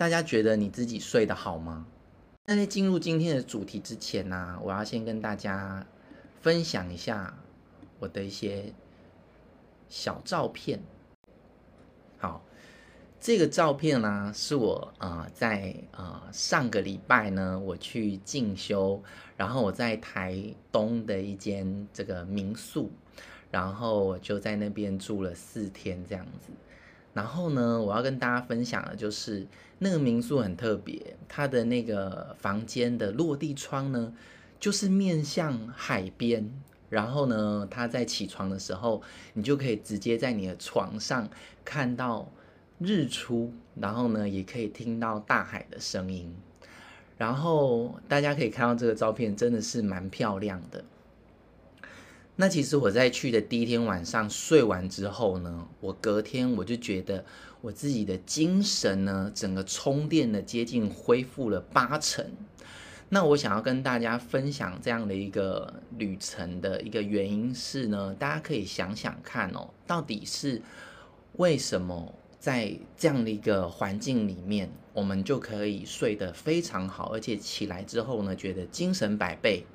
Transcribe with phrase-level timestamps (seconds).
[0.00, 1.86] 大家觉得你自己睡得好吗？
[2.46, 5.86] 那在进入今天的主题之前呢、我要先跟大家
[6.40, 7.36] 分享一下
[7.98, 8.72] 我的一些
[9.90, 10.80] 小照片。
[12.16, 12.42] 好，
[13.20, 19.02] 这个照片呢，是我啊、在啊、上个礼拜呢，我去进修，
[19.36, 20.42] 然后我在台
[20.72, 22.90] 东的一间这个民宿，
[23.50, 26.50] 然后我就在那边住了四天这样子。
[27.12, 29.46] 然后呢，我要跟大家分享的就是
[29.80, 34.14] 那个民宿很特别，它的那个房间的落地窗呢，
[34.60, 36.48] 就是面向海边。
[36.88, 39.00] 然后呢，他在起床的时候，
[39.34, 41.30] 你就可以直接在你的床上
[41.64, 42.28] 看到
[42.80, 46.34] 日出，然后呢，也可以听到大海的声音。
[47.16, 50.84] 然后大家可以看到这个照片，真的是蛮漂亮的。
[52.40, 57.22] 那其实我在去的第一天晚上睡完之后呢，我隔天我就觉得
[57.60, 62.24] 我自己的精神呢，整个充电的接近恢复了八成。
[63.10, 70.62] 那我想要跟大家分享这样的一个旅程的一个原因是呢，大家可以想想看哦，到底是
[71.34, 79.66] 为什么在这样的一个环境里面，我们就可以睡得非常好，而且起来之后呢，觉得精神百倍。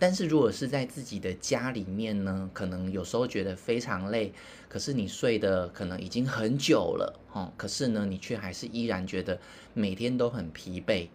[0.00, 4.32] 但是如果是在自己的家里面呢，可能有时候觉得非常累，
[4.66, 9.38] 可是你睡的可能已经很久了，哦，可是呢，你却还是依然觉得
[9.74, 11.08] 每天都很疲惫。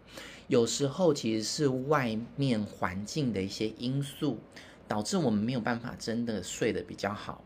[0.48, 4.38] 有时候其实是外面环境的一些因素，
[4.88, 7.44] 导致我们没有办法真的睡得比较好。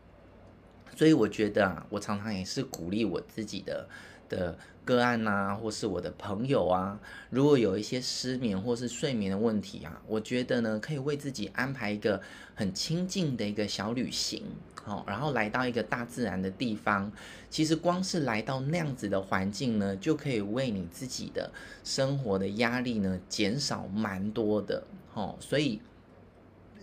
[0.94, 3.88] 所以我觉得啊，我常常也是鼓励我自己的。
[4.30, 12.22] 的个案啊，或是我的朋友啊，如果有一些失眠或是睡眠的问题啊，我觉得呢，可以为自己安排一个
[12.54, 14.42] 很清静的一个小旅行，
[14.82, 17.12] 好，然后来到一个大自然的地方。
[17.50, 21.50] 其实光是来到那样子的环境呢，就可以为你自己的
[21.84, 25.80] 生活的压力呢减少蛮多的，好，所以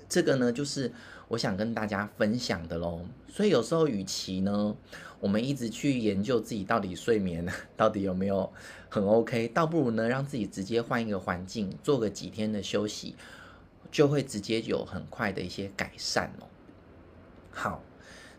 [0.10, 0.92] 这个呢，就是
[1.28, 3.02] 我想跟大家分享的喽。
[3.28, 4.76] 所以有时候，与其呢，
[5.20, 7.46] 我们一直去研究自己到底睡眠
[7.76, 8.52] 到底有没有
[8.90, 13.16] 很 OK，倒不如呢，让自己直接换一个环境，做个几天的休息，
[13.92, 16.48] 就会直接有很快的一些改善哦。
[17.52, 17.84] 好，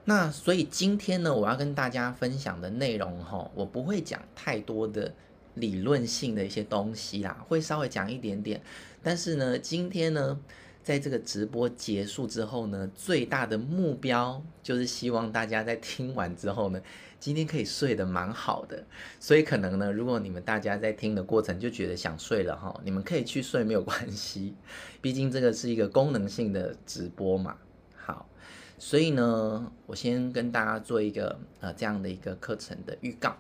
[0.05, 5.15] 那所以今天呢，我要跟大家分享的内容哈，我不会讲太多的
[5.55, 8.61] 理论性的一些东西啦，会稍微讲一点点。
[9.03, 10.41] 但是呢，今天呢。
[10.83, 16.81] 在这个直播结束之后呢，最大的目标就是希望大家在听完之后呢，
[17.21, 18.83] 今天可以睡得蛮好的。
[19.21, 24.55] 所以可能呢，如果你们大家在听的过程就觉得想睡了哈，你们可以去睡没有关系，
[25.03, 27.59] 毕竟这个是一个功能性的直播嘛。
[27.95, 28.27] 好，
[28.79, 33.37] 所以呢，我先跟大家做一个呃这样的一个课程的预告。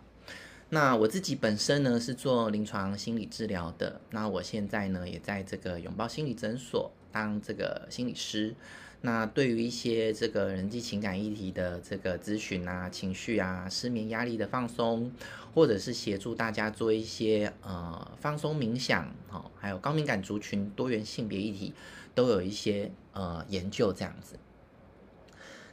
[0.69, 6.93] 那我自己本身呢是做临床心理治疗的，那我现在呢也在这个拥抱心理诊所。
[7.11, 8.55] 当这个心理师，
[9.01, 15.13] 那对于一些这个人际情感议题的这个咨询啊、情绪啊、失眠压力的放松，
[15.55, 21.73] 或者是协助大家做一些呃放松冥想，好，还有高敏感族群、多元性别议题，
[22.15, 24.37] 都有一些呃研究这样子。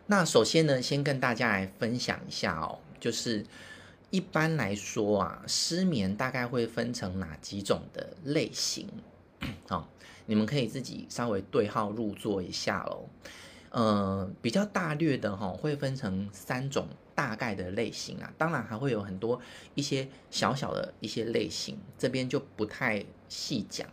[0.07, 3.43] 那首先呢，先跟大家来分享一下哦，就是
[4.11, 8.87] 一般来说啊，失眠大概会分成哪几种的类型？
[9.67, 9.89] 好。
[10.27, 13.07] 你们可以自己稍微对号入座一下喽，
[13.69, 19.39] 呃，比较大略的哈，会分成三种大概的类型啊，当然还会有很多
[19.75, 23.87] 一些小小的一些类型，这边就不太细讲。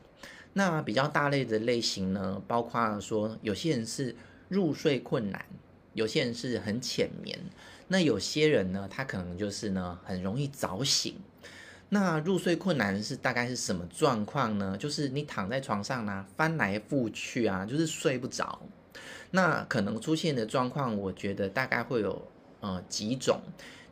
[0.54, 4.16] 那比较大类的类型呢，包括说有些人是
[4.48, 5.44] 入睡困难，
[5.92, 7.38] 有些人是很浅眠，
[7.88, 11.14] 那有些人呢，他可能就是呢很容易早醒。
[11.94, 14.78] 那入睡困难是大概是什么状况呢？
[14.78, 18.62] 就是你躺在床上呢，翻来覆去啊，就是睡不着。
[19.32, 22.26] 那可能出现的状况，我觉得大概会有
[22.60, 23.42] 呃几种。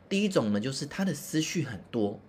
[0.09, 2.19] 第一种呢，就是他的思绪很多，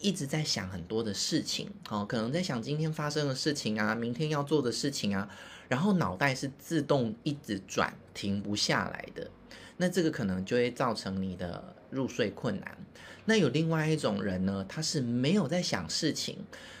[0.00, 5.28] 一直在想很多的事情，哦，可能在想今天发生的事情啊，明天要做的事情啊，
[5.68, 9.30] 然后脑袋是自动一直转，停不下来的。
[9.76, 12.76] 那这个可能就会造成你的入睡困难。
[13.26, 16.38] 那有另外一种人呢，他是没有在想事情，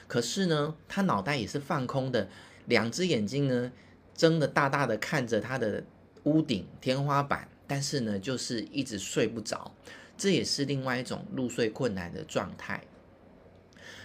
[0.08, 2.28] 可是呢，他脑袋也是放空的，
[2.66, 3.70] 两只眼睛呢
[4.16, 5.84] 睁得大大的看着他的
[6.24, 9.72] 屋顶、天花板，但是呢，就是一直睡不着，
[10.16, 12.82] 这也是另外一种入睡困难的状态。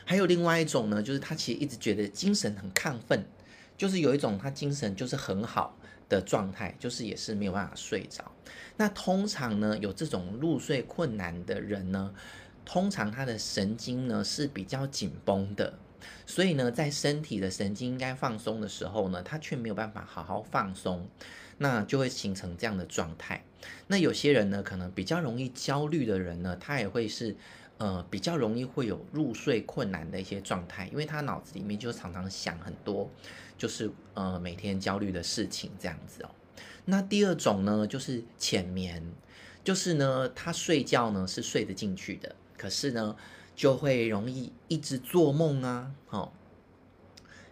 [0.06, 3.26] 还有另外一种呢，就是他其实一直觉得精神很亢奋，
[3.76, 5.78] 就是有一种他精神就是很好
[6.10, 8.32] 的状态，就是也是没有办法睡着。
[8.76, 12.14] 那通常呢，有这种入睡困难的人呢，
[12.64, 15.74] 通常他的神经呢是比较紧绷的，
[16.26, 21.08] 所以呢，在身体的神经应该放松的时候呢，他却没有办法好好放松，
[21.58, 23.44] 那就会形成这样的状态。
[23.88, 27.36] 那有些人呢，可能比较容易焦虑的人呢，他也会是
[27.80, 33.10] 呃比较容易会有入睡困难的一些状态，因为他脑子里面就常常想很多，
[33.58, 36.30] 就是呃每天焦虑的事情这样子哦。
[36.86, 39.04] 那第二种呢，就是浅眠，
[39.64, 43.16] 就是呢，他睡觉呢是睡得进去的，可是呢，
[43.56, 45.92] 就会容易一直做梦啊。
[46.10, 46.32] 哦，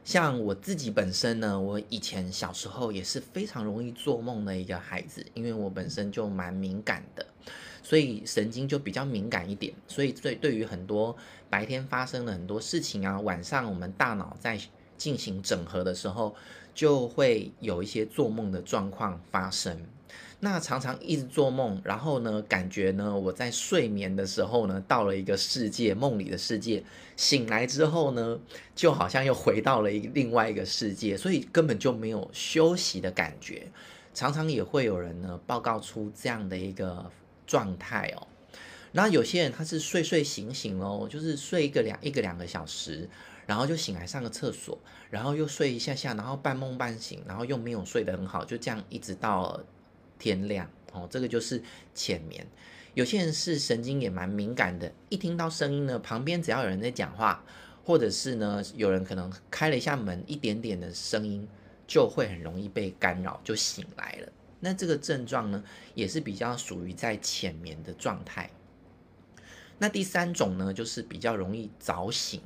[0.05, 7.25] 像我自己本身呢，我以前小时候也是非常容易做梦的一个孩子，因为我本身就蛮敏感的，
[7.83, 11.13] 所以神经就比较敏感一点，所以对对于很多
[11.49, 14.57] 白天发生的很多事情啊，晚上我们大脑在
[14.97, 16.35] 进行整合的时候。
[16.75, 19.79] 就会有一些做梦的状况发生，
[20.41, 26.83] 那常常一直做梦，然后呢，感觉呢，我在睡眠的时候呢，到了一个世界，梦里的世界，
[27.15, 28.37] 醒来之后呢，
[28.75, 33.71] 就好像又回到了一另外一个世界，所以根本就没有休息的感觉。
[34.13, 37.09] 常常也会有人呢报告出这样的一个
[37.47, 38.27] 状态哦。
[38.91, 43.09] 然后有些人他是睡睡醒醒哦，就是睡一个两一个两个小时。
[43.45, 44.77] 然后就醒来上个厕所，
[45.09, 49.61] 然后又睡一下下，然后半梦半醒，然后又没有睡得很好，就这样一直到
[50.17, 51.07] 天亮哦。
[51.09, 51.61] 这个就是
[51.93, 52.45] 浅眠。
[52.93, 57.43] 有些人是神经也蛮敏感的，一听到声音呢，旁边只要有人在讲话，
[57.83, 61.47] 或者是呢有人可能开了一下门，一点点的声音
[61.85, 64.31] 就会很容易被干扰，就醒来了。
[64.61, 65.63] 那这个症状呢，
[65.93, 68.49] 也是比较属于在浅眠的状态。
[69.77, 72.41] 那第三种呢，就是比较容易早醒。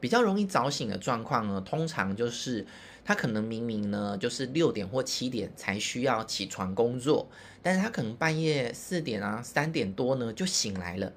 [0.00, 2.66] 比较容易早醒的状况呢，通常就是
[3.04, 7.28] 他可能明明呢就是六点或七点才需要起床工作，
[7.62, 11.12] 但是他可能半夜四点啊三点多呢就醒来了，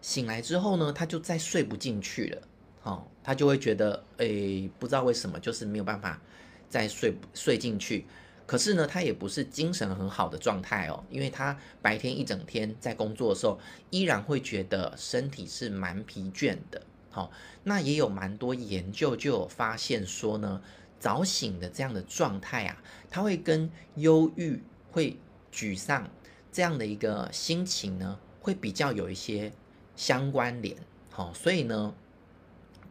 [0.00, 2.42] 醒来之后呢他就再睡不进去了，
[2.82, 6.20] 哦，他就会觉得诶不知道为什么就是没有办法
[6.68, 8.04] 再睡睡进去，
[8.46, 13.60] 可是呢他也不是精神很好的状态哦，因为他白天一整天在工作的时候
[13.90, 16.82] 依然会觉得身体是蛮疲倦的。
[17.14, 17.30] 好，
[17.62, 20.60] 那也有蛮多研究就有发现说呢，
[20.98, 25.16] 早醒的这样的状态啊，它会跟忧郁、会
[25.52, 26.10] 沮丧
[26.50, 29.52] 这样的一个心情呢，会比较有一些
[29.94, 30.76] 相关联。
[31.12, 31.94] 好，所以呢，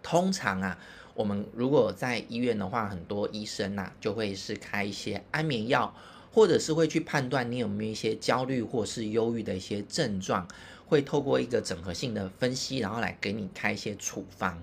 [0.01, 0.79] 通常啊，
[1.15, 5.93] 我们如果在医院的话，很多医生呐就会是开一些安眠药，
[6.33, 10.45] 或者是会去判断你有没有一些焦虑或是忧郁的一些症状。
[10.85, 14.61] 会透过一个整合性的分析，然后来给你开一些处方。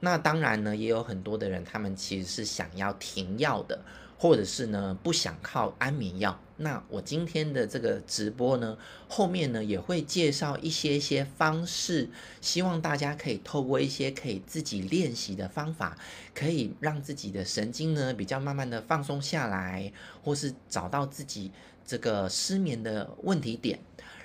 [0.00, 3.78] 那当然呢，也有很多的人，他们其实是想要停药的，
[4.16, 6.40] 或者是呢不想靠安眠药。
[6.58, 8.76] 那我今天的这个直播呢，
[9.08, 12.10] 后面呢也会介绍一些一些方式，
[12.40, 15.96] 希望大家可以透过一些可以自己练习的方法，
[16.34, 21.50] 可以让自己的神经呢比较慢慢的放松下来，或是找到自己
[21.86, 23.78] 这个失眠的问题点。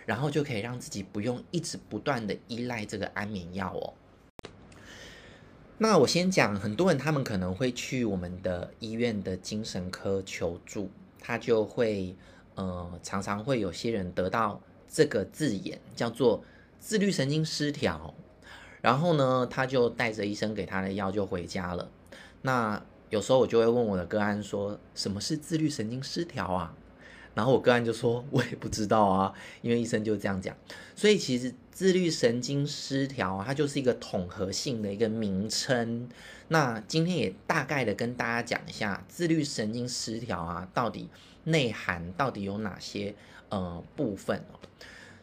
[0.06, 3.94] 然后就可以让自己不用一直不断的依赖这个安眠药哦。
[5.77, 10.91] 那我先讲，很多人他们可能会去我们的医院的精神科求助，
[11.25, 12.14] 他就会
[12.56, 16.44] 呃常常会有些人得到这个字眼叫做
[16.80, 18.14] 自律神经失调，
[18.81, 21.90] 然后呢他就带着医生给他的药就回家了。
[22.42, 26.75] 那有时候我就会问我的个案说，什么是自律神经失调啊？
[27.36, 30.56] 然后我个案就说，我也不知道啊，因为医生就这样讲。
[30.96, 36.08] 所以其实自律神经失调，它就是一个统合性的一个名称。
[36.50, 41.10] 那今天也大概的跟大家讲一下，自律神经失调啊，到底
[41.46, 43.16] 内涵到底有哪些
[43.50, 44.60] 呃部分哦？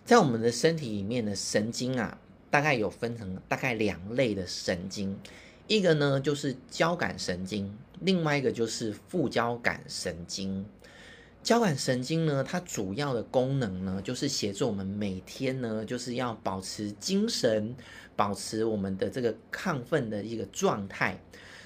[0.05, 2.19] 在我们的身体里面的神经啊，
[2.51, 5.17] 大概有分成大概两类的神经，
[5.69, 10.67] 一个呢就是交感神经，另外一个就是副交感神经。
[11.43, 17.75] 交感神经呢，它主要的功能呢，就是协助我们每天呢，就是要保持精神，
[18.15, 21.19] 保持我们的这个亢奋的一个状态。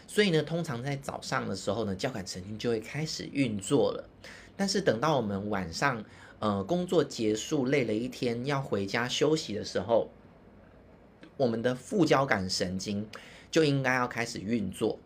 [0.07, 4.09] 所以呢，通常在早上的时候呢，交感神经就会开始运作了。
[4.57, 6.05] 但是等到我们晚上，
[6.39, 10.09] 呃，工作结束，累了一天，要回家休息的时候，
[11.37, 13.09] 我们的副交感神经
[13.51, 15.01] 就应该要开始运作。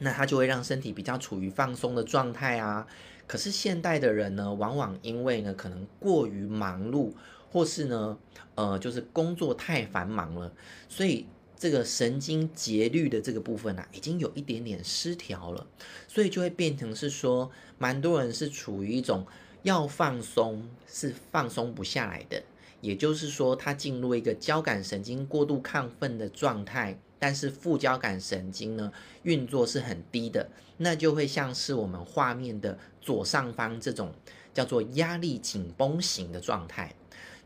[0.00, 2.86] 那它就会让身体比较处于放松的状态啊。
[3.26, 7.12] 可是现代的人呢，往往因为呢可能过于忙碌，
[7.52, 8.18] 或是呢，
[8.56, 10.52] 呃，就是工作太繁忙了，
[10.88, 11.26] 所以
[11.56, 15.64] 这个神经节律的这个部分啊，已经有一点点失调了，
[16.08, 19.24] 所以就会变成是说，蛮多人是处于一种
[19.62, 22.42] 要放松是放松不下来的，
[22.80, 34.12] 也就是说，他进入一个交感神经过度亢奋的状态，但是副交感神经呢运作是很低的，那就会像是我们画面的左上方这种
[34.52, 36.92] 叫做压力紧绷型的状态。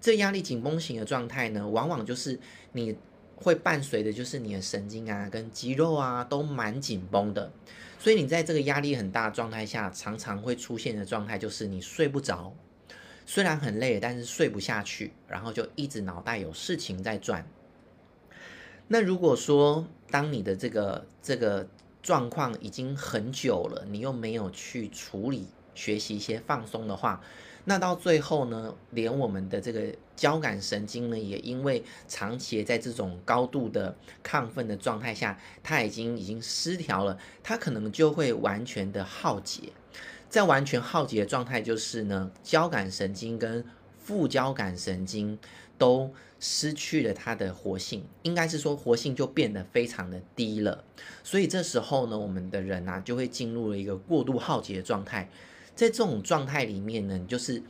[0.01, 2.39] 这压力紧绷型的状态呢，往往就是
[2.73, 2.97] 你
[3.37, 7.53] 会伴随的就是你的神经啊跟肌肉啊都蛮紧绷的，
[7.99, 12.55] 所以你在这个压力很大的状态下，常常会出现的状态就是你睡不着。
[13.27, 17.45] 虽然很累，但是睡不下去，然后就一直脑袋有事情在转。
[18.89, 21.67] 那如果说当你的这个这个
[22.03, 27.21] 状况已经很久了，你又没有去处理、学习一些放松的话，
[27.65, 39.73] 那到最后呢，连我们的这个交感神经呢，也因为长期在这种高度的亢奋的状态下，它已经已经失调了，它可能就会完全的耗竭。
[40.29, 43.65] 在完全耗竭的状态，就是呢，交感神经跟
[43.99, 45.39] 副交感神经
[45.79, 50.85] 都失去了它的活性，应该是说活性就变得非常的低了。
[51.23, 55.29] 所以这时候呢，我们的人啊就会进入了一个过度耗竭的状态。
[55.75, 57.63] 在这种状态里面呢，就是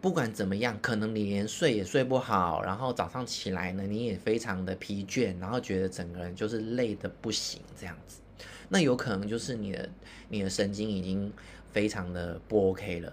[0.00, 8.20] 不管怎么样，可能你连睡也睡不好，然后早上起来呢，你也非常的疲倦，然后觉得整个人就是累的不行这样子。
[8.68, 9.88] 那有可能就是你的
[10.28, 11.32] 你的神经已经。
[11.70, 13.12] 非常的不 OK 了。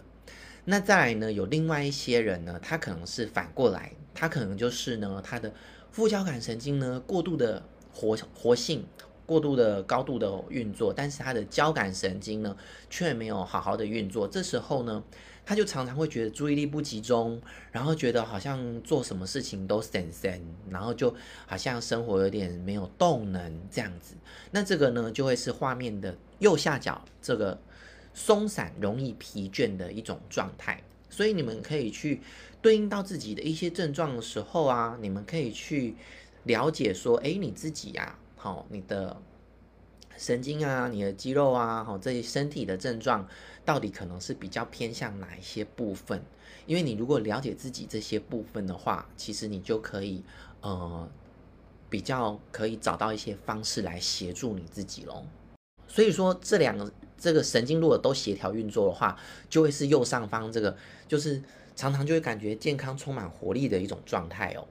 [0.63, 5.53] 那再来呢，有另外一些人呢，他可能是反过来，他可能就是呢，他的
[5.91, 7.61] 副交感神经呢过度的
[7.93, 8.83] 活活性，
[9.25, 12.57] 过度的高度的运作，但是他的交感神经呢
[12.89, 14.27] 却没有好好的运作。
[14.27, 15.03] 这时候呢，
[15.45, 17.39] 他就常常会觉得注意力不集中，
[17.71, 21.13] 然后觉得好像做什么事情都神神，然后就
[21.45, 24.15] 好像生活有点没有动能这样子。
[24.49, 27.59] 那这个呢，就会是画面的右下角这个。
[28.17, 32.21] 松散、容易疲倦的一种状态，所以你们可以去
[32.65, 35.95] 对应到自己的一些症状的时候啊，你们可以去
[36.45, 39.15] 了解说，哎，你自己呀，好，你的
[40.17, 43.27] 神经啊，你的肌肉啊，好，这些身体的症状
[43.63, 46.19] 到底可能是比较偏向哪一些部分？
[46.65, 50.23] 因为你如果了解自己这些部分的话，其实你就可以
[50.61, 51.07] 呃
[51.87, 55.23] 比较可以找到一些方式来协助你自己喽。
[55.87, 56.91] 所以说这两个。
[57.17, 59.17] 这个神经如果都协调运作的话，
[59.49, 60.75] 就会是右上方这个，
[61.07, 61.41] 就是
[61.75, 64.67] 常常就会感觉健康、充满活力的一种状态哦。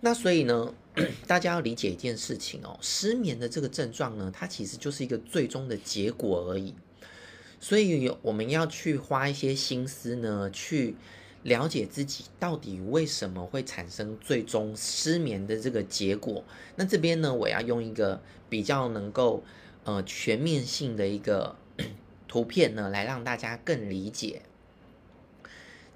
[0.00, 0.74] 那所以呢，
[1.26, 6.74] 大家要理解一件事情哦，失眠的这个症状呢，它其实就是一个最终的结果而已。
[7.60, 10.96] 所以我们要去花一些心思呢，去
[11.42, 16.44] 了解自己到底为什么会产生最终失眠的这个结果。
[16.76, 19.42] 那这边呢，我要用一个比较能够。
[19.84, 21.56] 呃，全面性的一个
[22.28, 24.42] 图片呢，来让大家更理解。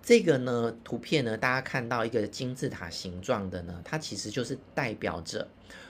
[0.07, 5.49] 这个呢，图片呢，大家看到一个金字塔形状的呢，它其实就是代表着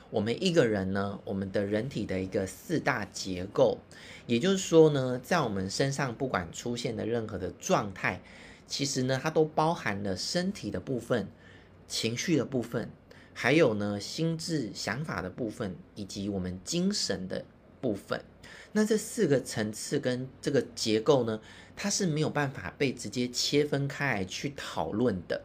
[0.08, 3.76] 我们一个人呢，我们的人体的一个四大结构。
[4.26, 8.23] 也就是说呢，在我们身上不管出现的任何的状态，
[8.66, 11.28] 其实呢，它都包含了身体的部分、
[11.87, 12.88] 情绪的部分，
[13.35, 17.44] 还有呢，心智想法的部分，以及我们精神的。
[17.78, 18.25] 部分，
[18.73, 21.40] 那这四个层次跟这个结构呢，
[21.76, 25.42] 它是没有办法被直接切分开来去讨论的，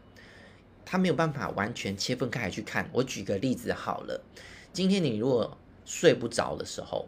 [0.86, 2.90] 它没有办法完全切分开来去看。
[2.94, 4.24] 我举个例子好了，
[4.72, 7.08] 今天你如果睡不着的时候，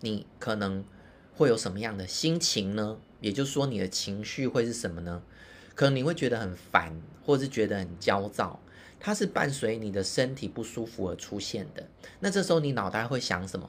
[0.00, 0.82] 你可能
[1.36, 2.96] 会有什么样的心情呢？
[3.20, 5.22] 也就是说，你的情绪会是什么呢？
[5.74, 8.58] 可能你会觉得很烦，或者是觉得很焦躁。
[8.98, 11.86] 它是伴随你的身体不舒服而出现的。
[12.20, 13.68] 那这时候你脑袋会想什么？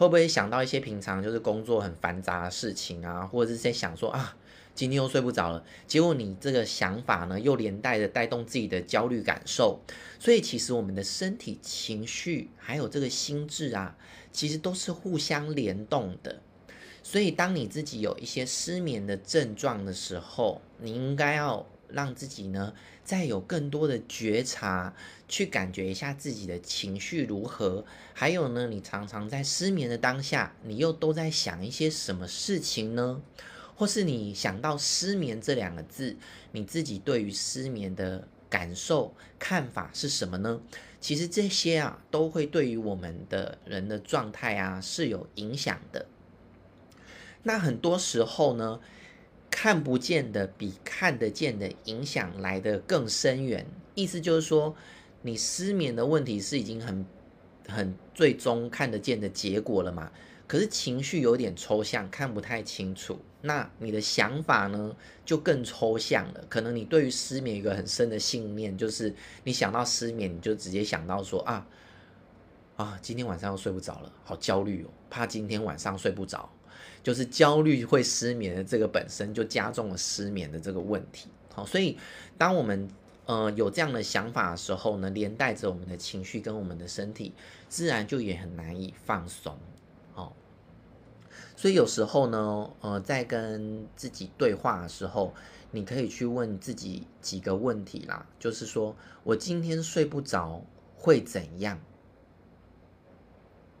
[0.00, 4.34] 会不会想到一些平常就是工作很繁杂的事情啊，或者是在想说啊，
[4.74, 5.62] 今天又睡不着了。
[5.86, 9.78] 结果你这个想法呢，又连带着带动自己的焦虑感受。
[10.18, 13.94] 所以其实我们的身体、情绪还有这个心智啊，
[14.32, 16.40] 其实都是互相联动的。
[17.02, 21.66] 所以当你自己有一些失眠的症状的时候，你应该要。
[21.92, 24.94] 让自己呢，再有更多的觉察，
[25.28, 27.84] 去感觉一下自己的情绪如何。
[28.12, 33.20] 还有呢，你常常在失眠的当下，你又都在想一些什么事情呢？
[33.76, 36.16] 或是你想到失眠这两个字，
[36.52, 40.60] 你自己对于失眠的感受、看法是什么呢？
[41.00, 46.06] 其实这些啊，都会对于我们的人的状态啊是有影响的。
[47.42, 48.80] 那很多时候呢，
[49.62, 53.66] 看不见的比看得见的影响来得更深远。
[53.94, 54.74] 意思就是说，
[55.20, 57.04] 你失眠的问题是已经很、
[57.68, 60.10] 很最终看得见的结果了嘛？
[60.46, 63.18] 可是情绪有点抽象，看不太清楚。
[63.42, 66.42] 那你的想法呢，就更抽象了。
[66.48, 69.14] 可能你对于失眠有一个很深的信念，就是
[69.44, 71.66] 你想到失眠，你就直接想到说啊
[72.76, 76.50] 啊，今天晚上又睡不着了，好焦虑哦，怕今天晚上睡不着。
[77.02, 81.28] 就是焦虑会失眠的这个本身就加重了失眠的这个问题。
[81.54, 81.96] 好，所以
[82.36, 82.88] 当我们
[83.26, 87.32] 呃有这样的想法的时候呢，连带着我们的情绪跟我们的身体，
[87.68, 89.58] 自然就也很难以放松。
[90.12, 90.36] 好，
[91.56, 95.34] 所以有时候呢，呃，在跟自己对话的时候，
[95.70, 100.62] 你可以去问自己几个问题啦，就是说我今天睡不着
[100.94, 101.80] 会怎样？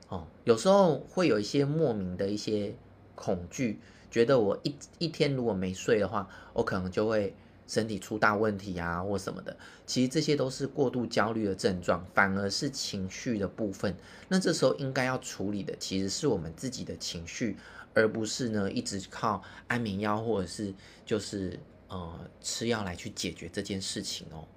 [0.08, 2.74] 哦，有时候会有一些莫名的一些。
[3.20, 3.78] 恐惧
[4.10, 7.34] 觉得我一一天如果没睡的话我可能就会
[7.66, 9.54] 身体出大问题啊或什么的。
[9.86, 13.94] 其实这些都是过度焦虑的症状反而是情绪的部分。
[14.28, 17.56] 那这时候应该要处理的其实是我们自己的情绪
[17.92, 20.72] 而不是呢一直靠安眠药或者是
[21.04, 24.48] 就是呃吃药来去解决这件事情哦。